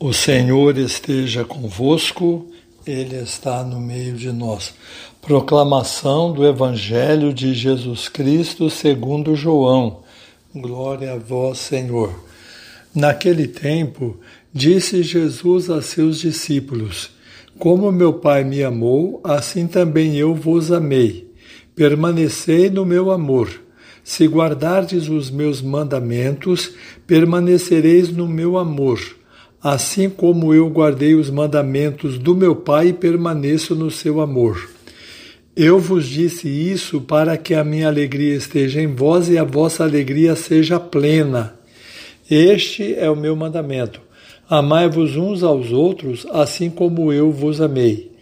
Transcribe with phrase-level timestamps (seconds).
[0.00, 2.48] O Senhor esteja convosco,
[2.84, 4.74] Ele está no meio de nós.
[5.22, 10.00] Proclamação do Evangelho de Jesus Cristo segundo João.
[10.52, 12.12] Glória a vós, Senhor.
[12.92, 14.18] Naquele tempo,
[14.52, 17.10] disse Jesus a seus discípulos:
[17.56, 21.32] Como meu Pai me amou, assim também eu vos amei.
[21.76, 23.48] Permanecei no meu amor.
[24.02, 26.72] Se guardardes os meus mandamentos,
[27.06, 29.00] permanecereis no meu amor
[29.64, 34.68] assim como eu guardei os mandamentos do meu Pai e permaneço no seu amor.
[35.56, 39.82] Eu vos disse isso para que a minha alegria esteja em vós e a vossa
[39.82, 41.54] alegria seja plena.
[42.30, 44.02] Este é o meu mandamento.
[44.50, 48.12] Amai-vos uns aos outros, assim como eu vos amei.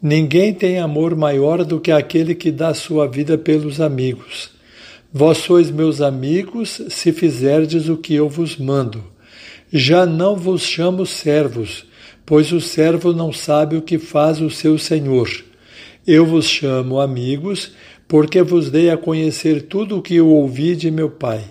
[0.00, 4.50] Ninguém tem amor maior do que aquele que dá sua vida pelos amigos.
[5.12, 9.15] Vós sois meus amigos se fizerdes o que eu vos mando.
[9.72, 11.84] Já não vos chamo servos,
[12.24, 15.28] pois o servo não sabe o que faz o seu senhor.
[16.06, 17.72] Eu vos chamo amigos,
[18.06, 21.44] porque vos dei a conhecer tudo o que eu ouvi de meu Pai.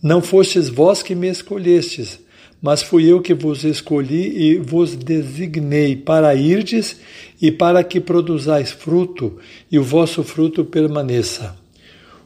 [0.00, 2.20] Não fostes vós que me escolhestes,
[2.62, 7.00] mas fui eu que vos escolhi e vos designei para irdes
[7.42, 9.38] e para que produzais fruto,
[9.70, 11.63] e o vosso fruto permaneça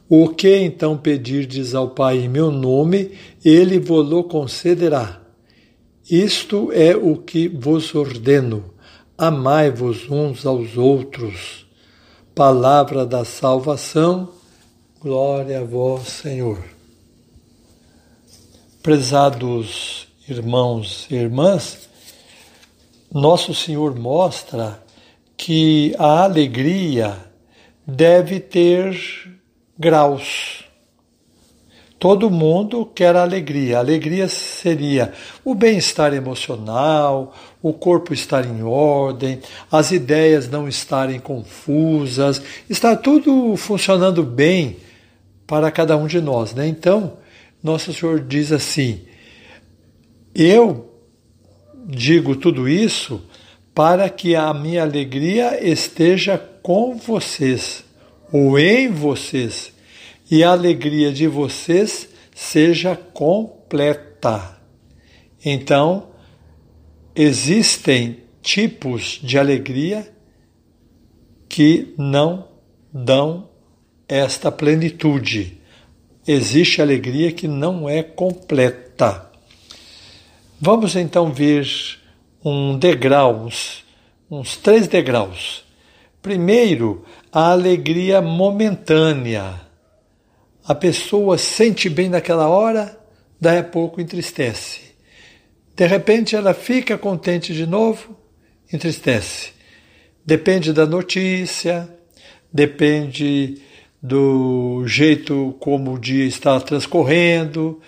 [0.08, 3.12] o que então pedirdes ao Pai em meu nome,
[3.44, 5.20] ele vos concederá.
[6.10, 8.72] Isto é o que vos ordeno:
[9.16, 11.66] amai-vos uns aos outros.
[12.34, 14.30] Palavra da salvação,
[15.00, 16.62] glória a vós, Senhor.
[18.82, 21.88] Prezados irmãos e irmãs,
[23.12, 24.82] Nosso Senhor mostra
[25.36, 27.16] que a alegria
[27.86, 28.94] deve ter
[29.78, 30.64] graus.
[31.98, 33.78] Todo mundo quer alegria.
[33.78, 35.12] Alegria seria
[35.44, 39.40] o bem-estar emocional, o corpo estar em ordem,
[39.70, 42.40] as ideias não estarem confusas,
[42.70, 44.76] estar tudo funcionando bem
[45.46, 46.54] para cada um de nós.
[46.54, 46.68] Né?
[46.68, 47.14] Então,
[47.62, 49.02] Nosso Senhor diz assim:
[50.32, 50.92] Eu
[51.84, 53.20] digo tudo isso
[53.74, 57.87] para que a minha alegria esteja com vocês
[58.32, 59.72] ou em vocês,
[60.30, 64.60] e a alegria de vocês seja completa.
[65.44, 66.08] Então,
[67.14, 70.12] existem tipos de alegria
[71.48, 72.48] que não
[72.92, 73.48] dão
[74.06, 75.58] esta plenitude.
[76.26, 79.30] Existe alegria que não é completa.
[80.60, 81.66] Vamos então ver
[82.44, 83.84] um degrau, uns,
[84.30, 85.64] uns três degraus.
[86.28, 89.62] Primeiro, a alegria momentânea.
[90.62, 93.00] A pessoa sente bem naquela hora,
[93.40, 94.94] daí a pouco entristece.
[95.74, 98.14] De repente ela fica contente de novo,
[98.70, 99.52] entristece.
[100.22, 101.88] Depende da notícia,
[102.52, 103.62] depende
[104.02, 107.80] do jeito como o dia está transcorrendo,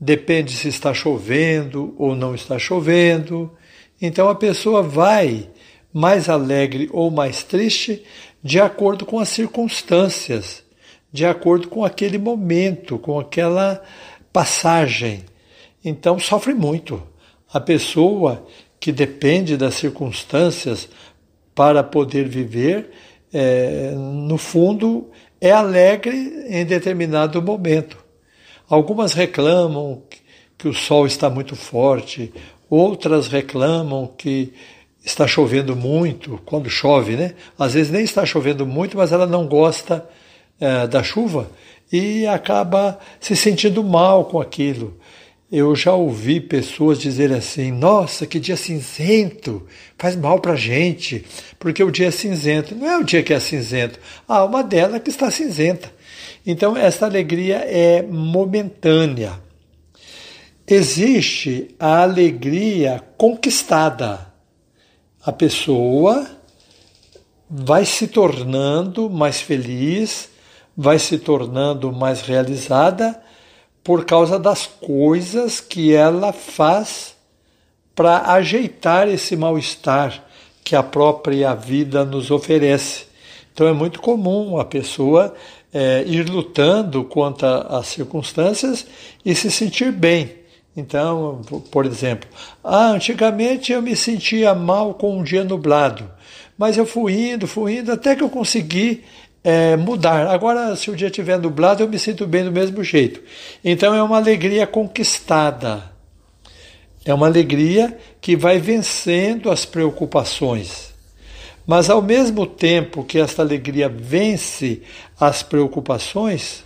[0.00, 3.52] depende se está chovendo ou não está chovendo.
[4.00, 5.50] Então a pessoa vai
[5.92, 8.02] mais alegre ou mais triste
[8.42, 10.62] de acordo com as circunstâncias,
[11.12, 13.82] de acordo com aquele momento, com aquela
[14.32, 15.24] passagem.
[15.84, 17.02] Então sofre muito.
[17.52, 18.46] A pessoa
[18.80, 20.88] que depende das circunstâncias
[21.54, 22.90] para poder viver,
[23.32, 25.10] é, no fundo,
[25.40, 26.16] é alegre
[26.48, 27.98] em determinado momento.
[28.68, 30.02] Algumas reclamam
[30.56, 32.32] que o sol está muito forte,
[32.70, 34.52] outras reclamam que
[35.04, 37.34] está chovendo muito, quando chove, né?
[37.58, 40.08] Às vezes nem está chovendo muito, mas ela não gosta
[40.60, 41.50] é, da chuva
[41.92, 44.96] e acaba se sentindo mal com aquilo.
[45.50, 49.66] Eu já ouvi pessoas dizerem assim: nossa, que dia cinzento,
[49.98, 51.26] faz mal para a gente,
[51.58, 52.74] porque o dia é cinzento.
[52.74, 55.92] Não é o dia que é cinzento, há uma dela que está cinzenta.
[56.46, 59.38] Então, essa alegria é momentânea.
[60.66, 64.31] Existe a alegria conquistada
[65.24, 66.26] a pessoa
[67.48, 70.28] vai se tornando mais feliz,
[70.76, 73.22] vai se tornando mais realizada
[73.84, 77.14] por causa das coisas que ela faz
[77.94, 80.24] para ajeitar esse mal-estar
[80.64, 83.06] que a própria vida nos oferece.
[83.52, 85.34] Então é muito comum a pessoa
[85.72, 88.86] é, ir lutando contra as circunstâncias
[89.24, 90.41] e se sentir bem.
[90.76, 92.28] Então, por exemplo,
[92.64, 96.10] ah, antigamente eu me sentia mal com um dia nublado,
[96.56, 99.04] mas eu fui indo, fui indo, até que eu consegui
[99.44, 100.28] é, mudar.
[100.28, 103.20] Agora, se o dia estiver nublado, eu me sinto bem do mesmo jeito.
[103.64, 105.90] Então, é uma alegria conquistada.
[107.04, 110.92] É uma alegria que vai vencendo as preocupações.
[111.66, 114.82] Mas ao mesmo tempo que esta alegria vence
[115.18, 116.64] as preocupações,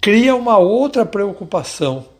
[0.00, 2.13] cria uma outra preocupação.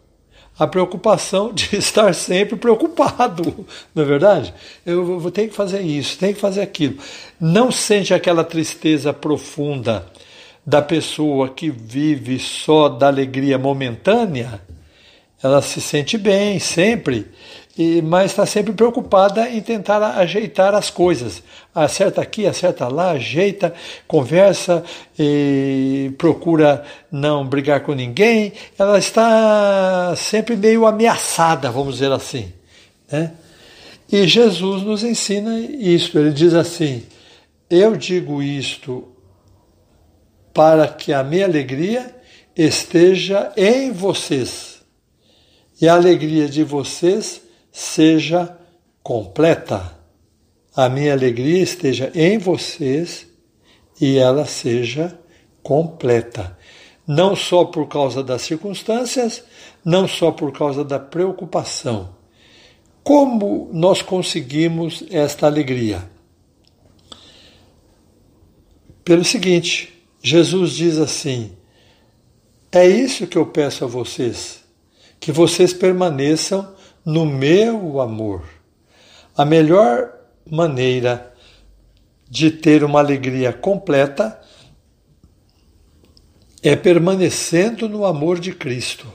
[0.59, 4.55] A preocupação de estar sempre preocupado, não é verdade?
[4.87, 6.99] Eu vou ter que fazer isso, tenho que fazer aquilo.
[7.41, 10.07] Não sente aquela tristeza profunda
[10.67, 14.61] da pessoa que vive só da alegria momentânea,
[15.43, 17.27] ela se sente bem sempre,
[17.77, 21.43] e, mas está sempre preocupada em tentar ajeitar as coisas.
[21.75, 23.75] Acerta aqui, acerta lá, ajeita,
[24.07, 24.85] conversa,
[26.17, 28.53] procura não brigar com ninguém.
[28.79, 32.53] Ela está sempre meio ameaçada, vamos dizer assim.
[33.11, 33.33] Né?
[34.11, 36.17] E Jesus nos ensina isso.
[36.17, 37.03] Ele diz assim:
[37.69, 39.09] Eu digo isto
[40.53, 42.15] para que a minha alegria
[42.57, 44.75] esteja em vocês
[45.81, 47.44] e a alegria de vocês
[47.75, 48.57] seja
[49.03, 49.99] completa.
[50.77, 53.27] A minha alegria esteja em vocês
[54.01, 55.19] e ela seja
[55.61, 56.57] completa.
[57.05, 59.43] Não só por causa das circunstâncias,
[59.85, 62.15] não só por causa da preocupação.
[63.03, 66.09] Como nós conseguimos esta alegria?
[69.05, 69.93] Pelo seguinte,
[70.23, 71.53] Jesus diz assim:
[72.73, 74.65] É isso que eu peço a vocês,
[75.21, 76.74] que vocês permaneçam
[77.05, 78.45] no meu amor.
[79.37, 80.13] A melhor
[80.51, 81.35] maneira
[82.29, 84.41] de ter uma alegria completa
[86.63, 89.07] é permanecendo no amor de Cristo.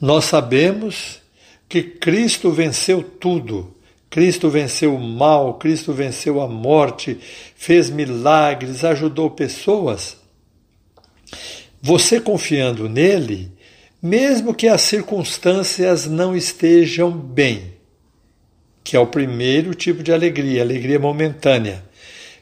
[0.00, 1.20] Nós sabemos
[1.68, 3.76] que Cristo venceu tudo
[4.12, 7.18] Cristo venceu o mal, Cristo venceu a morte,
[7.56, 10.18] fez milagres, ajudou pessoas.
[11.80, 13.50] Você confiando nele,
[14.02, 17.74] mesmo que as circunstâncias não estejam bem,
[18.82, 21.84] que é o primeiro tipo de alegria, alegria momentânea.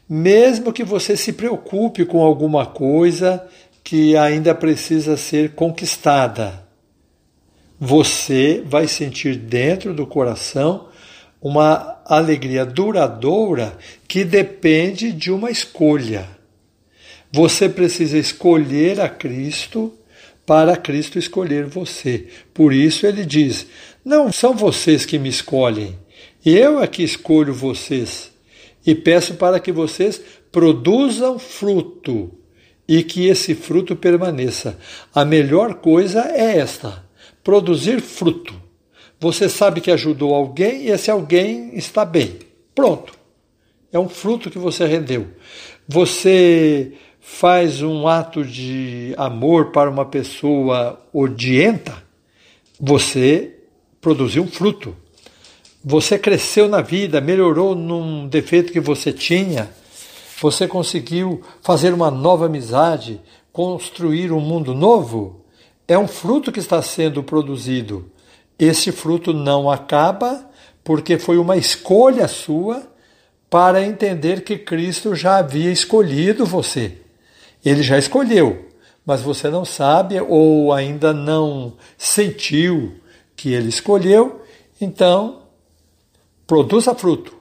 [0.09, 3.47] Mesmo que você se preocupe com alguma coisa
[3.85, 6.67] que ainda precisa ser conquistada,
[7.79, 10.89] você vai sentir dentro do coração
[11.43, 13.77] uma alegria duradoura
[14.09, 16.27] que depende de uma escolha.
[17.31, 19.95] Você precisa escolher a Cristo
[20.45, 22.27] para Cristo escolher você.
[22.53, 23.67] Por isso ele diz:
[24.05, 25.99] Não são vocês que me escolhem,
[26.45, 28.31] eu é que escolho vocês
[28.87, 30.21] e peço para que vocês
[30.51, 32.33] produzam fruto
[32.89, 34.79] e que esse fruto permaneça.
[35.15, 37.05] A melhor coisa é esta:
[37.45, 38.55] produzir fruto.
[39.21, 42.39] Você sabe que ajudou alguém e esse alguém está bem.
[42.75, 43.13] Pronto.
[43.93, 45.29] É um fruto que você rendeu.
[45.87, 52.03] Você faz um ato de amor para uma pessoa odienta,
[52.81, 53.55] você
[54.01, 54.97] produziu um fruto.
[55.85, 59.71] Você cresceu na vida, melhorou num defeito que você tinha,
[60.41, 63.21] você conseguiu fazer uma nova amizade,
[63.53, 65.45] construir um mundo novo.
[65.87, 68.11] É um fruto que está sendo produzido.
[68.59, 70.49] Esse fruto não acaba
[70.85, 72.83] porque foi uma escolha sua
[73.49, 76.99] para entender que Cristo já havia escolhido você.
[77.65, 78.69] Ele já escolheu,
[79.05, 82.95] mas você não sabe ou ainda não sentiu
[83.37, 84.43] que ele escolheu,
[84.81, 85.43] então
[86.47, 87.35] produza fruto,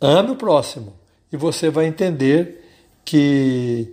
[0.00, 0.94] ame o próximo
[1.32, 2.64] e você vai entender
[3.04, 3.92] que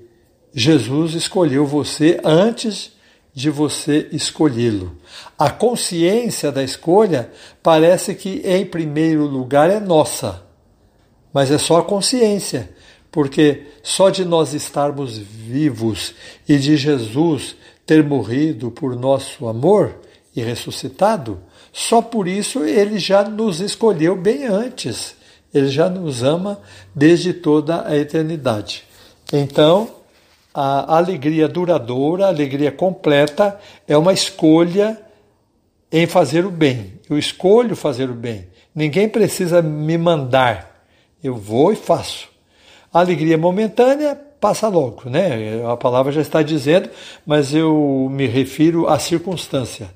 [0.53, 2.93] Jesus escolheu você antes
[3.33, 4.95] de você escolhê-lo.
[5.37, 7.31] A consciência da escolha
[7.63, 10.43] parece que, em primeiro lugar, é nossa,
[11.33, 12.72] mas é só a consciência,
[13.13, 16.15] porque só de nós estarmos vivos
[16.49, 17.55] e de Jesus
[17.85, 19.99] ter morrido por nosso amor
[20.35, 21.39] e ressuscitado,
[21.71, 25.15] só por isso ele já nos escolheu bem antes.
[25.53, 26.59] Ele já nos ama
[26.95, 28.83] desde toda a eternidade.
[29.31, 29.91] Então,
[30.51, 34.99] a alegria duradoura, a alegria completa, é uma escolha
[35.91, 36.99] em fazer o bem.
[37.07, 38.47] Eu escolho fazer o bem.
[38.73, 40.83] Ninguém precisa me mandar.
[41.23, 42.32] Eu vou e faço.
[42.93, 45.63] Alegria momentânea passa logo, né?
[45.65, 46.89] A palavra já está dizendo,
[47.25, 49.89] mas eu me refiro à circunstância.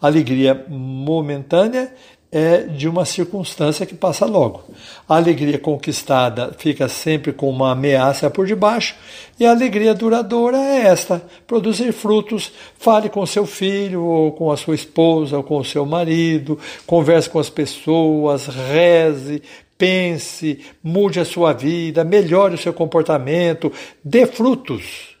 [0.00, 1.94] Alegria momentânea
[2.32, 4.64] é de uma circunstância que passa logo.
[5.06, 8.96] A alegria conquistada fica sempre com uma ameaça por debaixo,
[9.38, 12.50] e a alegria duradoura é esta: produzir frutos.
[12.78, 17.28] Fale com seu filho, ou com a sua esposa, ou com o seu marido, converse
[17.28, 19.42] com as pessoas, reze,
[19.82, 23.72] pense, mude a sua vida, melhore o seu comportamento,
[24.04, 25.16] dê frutos.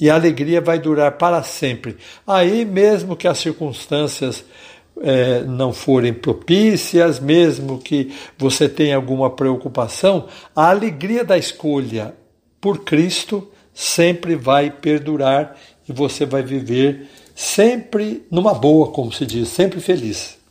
[0.00, 1.98] E a alegria vai durar para sempre.
[2.26, 4.42] Aí, mesmo que as circunstâncias
[5.02, 12.14] é, não forem propícias, mesmo que você tenha alguma preocupação, a alegria da escolha
[12.62, 19.48] por Cristo sempre vai perdurar e você vai viver sempre numa boa, como se diz,
[19.48, 20.42] sempre feliz.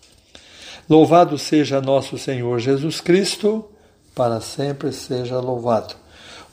[0.90, 3.66] Louvado seja nosso Senhor Jesus Cristo,
[4.14, 5.96] para sempre seja louvado.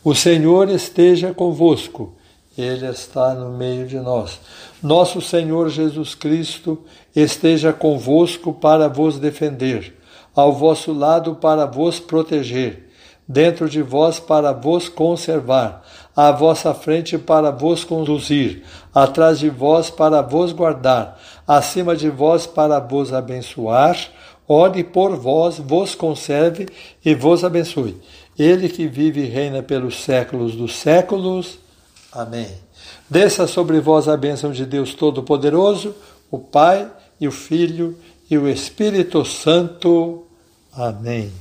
[0.04, 2.14] O Senhor esteja convosco,
[2.56, 4.40] Ele está no meio de nós.
[4.80, 6.78] Nosso Senhor Jesus Cristo
[7.14, 9.98] esteja convosco para vos defender,
[10.34, 12.88] ao vosso lado para vos proteger,
[13.26, 15.84] dentro de vós para vos conservar,
[16.20, 18.62] à vossa frente para vos conduzir,
[18.94, 23.96] atrás de vós para vos guardar, acima de vós para vos abençoar,
[24.46, 26.68] ore por vós, vos conserve
[27.02, 27.96] e vos abençoe.
[28.38, 31.58] Ele que vive e reina pelos séculos dos séculos.
[32.12, 32.48] Amém.
[33.08, 35.94] Desça sobre vós a bênção de Deus Todo-Poderoso,
[36.30, 36.86] o Pai
[37.18, 37.96] e o Filho
[38.30, 40.26] e o Espírito Santo.
[40.70, 41.32] Amém.